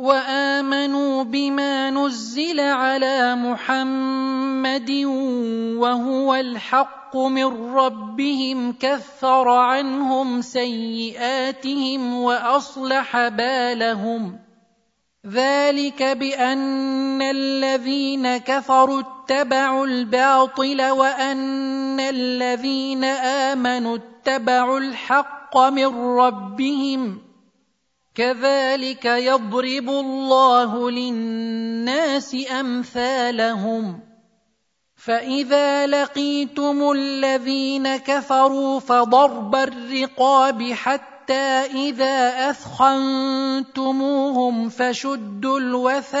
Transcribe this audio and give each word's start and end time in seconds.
وآمنوا 0.00 1.24
بما 1.24 1.90
نزل 1.90 2.60
على 2.60 3.34
محمد 3.36 4.90
وهو 5.76 6.34
الحق 6.34 7.16
من 7.16 7.74
ربهم 7.74 8.72
كفر 8.80 9.48
عنهم 9.48 10.42
سيئاتهم 10.42 12.14
وأصلح 12.14 13.28
بالهم. 13.28 14.38
ذلك 15.26 16.02
بأن 16.02 17.22
الذين 17.22 18.36
كفروا 18.36 19.02
اتبعوا 19.02 19.86
الباطل 19.86 20.90
وأن 20.90 22.00
الذين 22.00 23.04
آمنوا 23.04 23.96
اتبعوا 23.96 24.78
الحق 24.78 25.58
من 25.58 26.16
ربهم. 26.16 27.29
كذلك 28.14 29.04
يضرب 29.04 29.88
الله 29.88 30.90
للناس 30.90 32.36
أمثالهم. 32.60 34.00
فإذا 34.96 35.86
لقيتم 35.86 36.92
الذين 36.92 37.96
كفروا 37.96 38.80
فضرب 38.80 39.54
الرقاب 39.54 40.72
حتى 40.72 41.66
إذا 41.88 42.50
أثخنتموهم 42.50 43.78
فشدوا 44.68 45.58
الوثاق. 45.58 46.20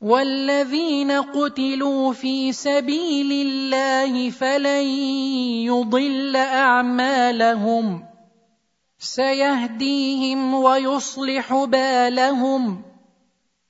والذين 0.00 1.10
قتلوا 1.10 2.12
في 2.12 2.52
سبيل 2.52 3.46
الله 3.46 4.30
فلن 4.30 4.86
يضل 5.66 6.36
اعمالهم 6.36 8.04
سيهديهم 8.98 10.54
ويصلح 10.54 11.64
بالهم 11.64 12.82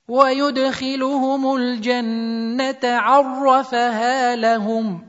ويدخلهم 0.08 1.56
الجنه 1.56 2.84
عرفها 2.84 4.36
لهم 4.36 5.08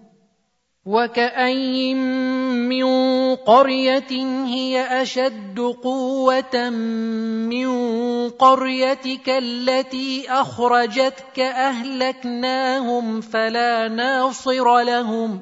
وكاين 0.85 1.97
من 2.69 2.85
قريه 3.35 4.11
هي 4.45 5.01
اشد 5.01 5.59
قوه 5.83 6.69
من 7.49 7.69
قريتك 8.29 9.29
التي 9.29 10.25
اخرجتك 10.29 11.39
اهلكناهم 11.39 13.21
فلا 13.21 13.87
ناصر 13.87 14.79
لهم 14.81 15.41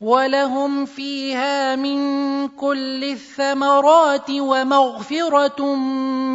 ولهم 0.00 0.84
فيها 0.84 1.76
من 1.76 2.00
كل 2.48 3.04
الثمرات 3.04 4.30
ومغفره 4.30 5.74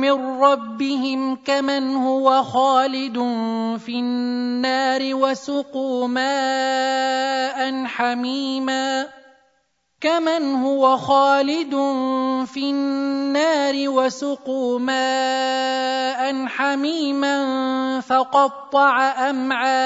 من 0.01 0.41
ربهم 0.41 1.35
كمن 1.35 1.95
هو 1.95 2.44
خالد 2.44 3.17
في 3.85 3.91
النار 3.91 5.01
وسقوا 5.15 6.07
ماء 6.07 7.85
حميما 7.85 9.07
كمن 10.01 10.56
هو 10.56 10.97
خالد 10.97 11.75
في 12.45 12.69
النار 12.69 13.89
وسقوا 13.89 14.79
ماء 14.79 16.45
حميما 16.45 17.35
فقطع 18.01 19.29
امعاءهم 19.29 19.85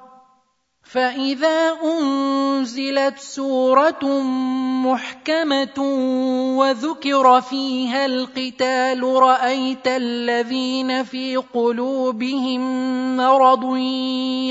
فاذا 0.91 1.77
انزلت 1.83 3.19
سوره 3.19 4.21
محكمه 4.83 5.79
وذكر 6.57 7.41
فيها 7.41 8.05
القتال 8.05 9.03
رايت 9.03 9.87
الذين 9.87 11.03
في 11.03 11.37
قلوبهم 11.37 12.61
مرض 13.17 13.77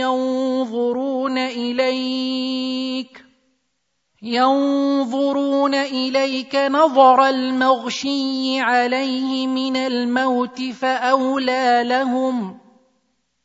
ينظرون 0.01 1.39
اليك 1.39 3.25
ينظرون 4.23 5.75
اليك 5.75 6.57
نظر 6.57 7.29
المغشي 7.29 8.61
عليه 8.61 9.47
من 9.47 9.77
الموت 9.77 10.63
فاولى 10.63 11.83
لهم 11.85 12.70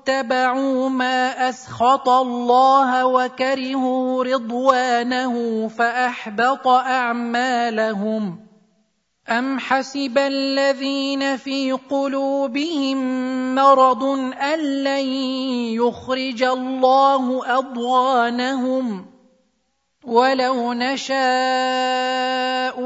اتبعوا 0.00 0.88
ما 0.88 1.48
أسخط 1.48 2.08
الله 2.08 3.06
وكرهوا 3.06 4.24
رضوانه 4.24 5.68
فأحبط 5.68 6.68
أعمالهم 6.68 8.38
أم 9.28 9.58
حسب 9.58 10.18
الذين 10.18 11.36
في 11.36 11.72
قلوبهم 11.72 12.98
مرض 13.54 14.04
أن 14.54 14.58
لن 14.58 15.06
يخرج 15.76 16.42
الله 16.42 17.58
أضغانهم 17.58 19.06
ولو 20.04 20.72
نشاء 20.72 21.20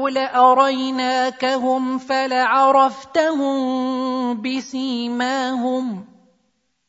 لأريناكهم 0.07 1.97
فلعرفتهم 1.97 3.55
بسيماهم 4.41 6.14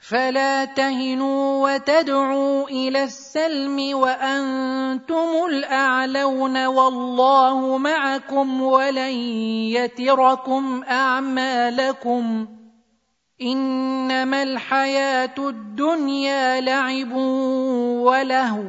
فلا 0.00 0.64
تهنوا 0.64 1.68
وتدعوا 1.68 2.68
إلى 2.68 3.04
السلم 3.04 3.98
وأنتم 3.98 5.28
الأعلون 5.48 6.66
والله 6.66 7.78
معكم 7.78 8.62
ولن 8.62 9.14
يتركم 9.76 10.84
أعمالكم 10.84 12.48
إنما 13.42 14.42
الحياة 14.42 15.34
الدنيا 15.38 16.60
لعب 16.60 17.12
ولهو 18.06 18.64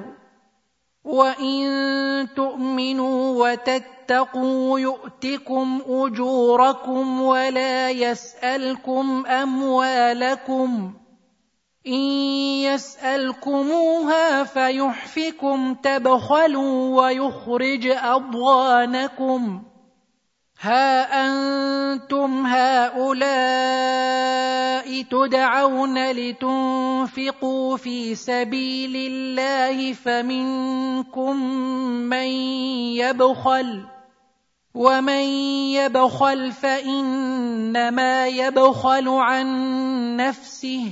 وإن 1.04 2.28
تؤمنوا 2.36 3.48
وتتقوا 3.48 4.80
يؤتكم 4.80 5.82
أجوركم 5.88 7.22
ولا 7.22 7.90
يسألكم 7.90 9.26
أموالكم 9.26 10.94
إن 11.88 12.02
يسألكموها 12.62 14.44
فيحفكم 14.44 15.74
تبخلوا 15.74 17.02
ويخرج 17.02 17.88
أضغانكم. 17.88 19.64
ها 20.62 21.26
أنتم 21.26 22.46
هؤلاء 22.46 23.02
تدعون 25.02 26.12
لتنفقوا 26.12 27.78
في 27.78 28.16
سبيل 28.16 28.96
الله 28.96 29.94
فمنكم 29.94 31.36
من 32.10 32.28
يبخل. 33.02 33.86
ومن 34.74 35.24
يبخل 35.74 36.52
فإنما 36.52 38.28
يبخل 38.28 39.10
عن 39.10 39.48
نفسه. 40.16 40.92